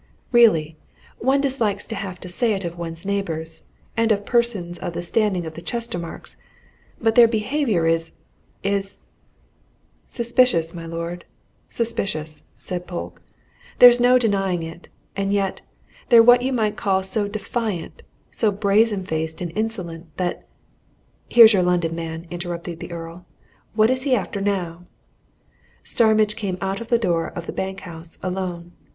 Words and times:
Really, 0.31 0.77
one 1.19 1.41
dislikes 1.41 1.85
to 1.85 1.93
have 1.93 2.19
to 2.21 2.27
say 2.27 2.53
it 2.53 2.65
of 2.65 2.75
one's 2.75 3.05
neighbours, 3.05 3.61
and 3.95 4.11
of 4.11 4.25
persons 4.25 4.79
of 4.79 4.93
the 4.93 5.03
standing 5.03 5.45
of 5.45 5.53
the 5.53 5.61
Chestermarkes, 5.61 6.37
but 6.99 7.13
their 7.13 7.27
behaviour 7.27 7.85
is 7.85 8.13
is" 8.63 8.97
"Suspicious, 10.17 10.73
my 10.73 10.87
lord, 10.87 11.23
suspicious!" 11.69 12.41
said 12.57 12.87
Polke. 12.87 13.21
"There's 13.77 13.99
no 13.99 14.17
denying 14.17 14.63
it. 14.63 14.87
And 15.15 15.31
yet, 15.31 15.61
they're 16.09 16.23
what 16.23 16.41
you 16.41 16.51
might 16.51 16.77
call 16.77 17.03
so 17.03 17.27
defiant, 17.27 18.01
so 18.31 18.49
brazen 18.51 19.05
faced 19.05 19.39
and 19.39 19.55
insolent, 19.55 20.17
that" 20.17 20.47
"Here's 21.29 21.53
your 21.53 21.61
London 21.61 21.93
man," 21.93 22.25
interrupted 22.31 22.79
the 22.79 22.91
Earl. 22.91 23.27
"What 23.75 23.91
is 23.91 24.01
he 24.01 24.15
after 24.15 24.41
now?" 24.41 24.85
Starmidge 25.83 26.35
came 26.35 26.57
out 26.59 26.81
of 26.81 26.87
the 26.87 26.97
door 26.97 27.27
of 27.29 27.45
the 27.45 27.53
bank 27.53 27.81
house 27.81 28.17
alone. 28.23 28.71